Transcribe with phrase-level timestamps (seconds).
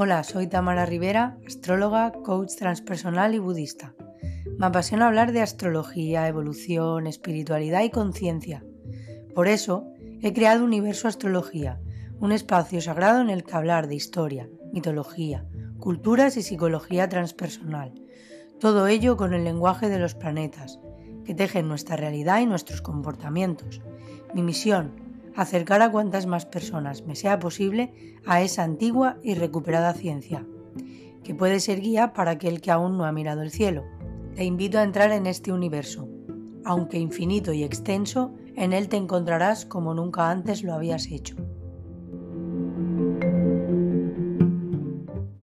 [0.00, 3.96] Hola, soy Tamara Rivera, astróloga, coach transpersonal y budista.
[4.56, 8.64] Me apasiona hablar de astrología, evolución, espiritualidad y conciencia.
[9.34, 9.88] Por eso,
[10.22, 11.80] he creado Universo Astrología,
[12.20, 15.44] un espacio sagrado en el que hablar de historia, mitología,
[15.80, 17.92] culturas y psicología transpersonal.
[18.60, 20.78] Todo ello con el lenguaje de los planetas,
[21.24, 23.82] que tejen nuestra realidad y nuestros comportamientos.
[24.32, 25.07] Mi misión,
[25.38, 27.92] acercar a cuantas más personas me sea posible
[28.26, 30.44] a esa antigua y recuperada ciencia,
[31.22, 33.84] que puede ser guía para aquel que aún no ha mirado el cielo.
[34.34, 36.08] Te invito a entrar en este universo.
[36.64, 41.36] Aunque infinito y extenso, en él te encontrarás como nunca antes lo habías hecho.